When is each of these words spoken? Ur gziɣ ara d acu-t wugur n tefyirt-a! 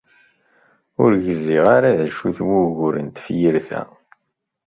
Ur 1.03 1.11
gziɣ 1.25 1.65
ara 1.75 1.97
d 1.99 2.01
acu-t 2.07 2.39
wugur 2.47 2.95
n 2.99 3.07
tefyirt-a! 3.15 3.81